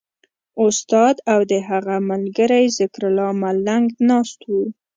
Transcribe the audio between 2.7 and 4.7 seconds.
ذکرالله ملنګ ناست وو.